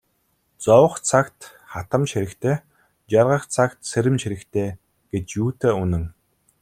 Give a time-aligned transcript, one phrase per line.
[0.65, 1.39] Зовох цагт
[1.71, 2.55] хатамж хэрэгтэй,
[3.11, 4.69] жаргах цагт сэрэмж хэрэгтэй
[5.11, 6.03] гэж юутай үнэн.